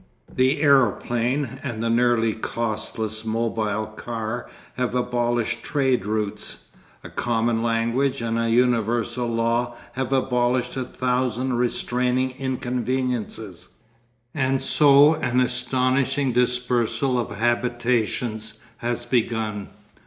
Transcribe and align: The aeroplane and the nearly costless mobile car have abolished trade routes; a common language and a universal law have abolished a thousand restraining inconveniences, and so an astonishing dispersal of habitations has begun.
The 0.35 0.63
aeroplane 0.63 1.59
and 1.61 1.83
the 1.83 1.89
nearly 1.91 2.33
costless 2.33 3.23
mobile 3.23 3.85
car 3.85 4.49
have 4.75 4.95
abolished 4.95 5.61
trade 5.61 6.07
routes; 6.07 6.69
a 7.03 7.09
common 7.11 7.61
language 7.61 8.19
and 8.19 8.39
a 8.39 8.49
universal 8.49 9.27
law 9.27 9.75
have 9.91 10.11
abolished 10.11 10.75
a 10.75 10.85
thousand 10.85 11.53
restraining 11.57 12.31
inconveniences, 12.39 13.67
and 14.33 14.59
so 14.59 15.13
an 15.13 15.39
astonishing 15.39 16.31
dispersal 16.31 17.19
of 17.19 17.37
habitations 17.37 18.55
has 18.77 19.05
begun. 19.05 19.67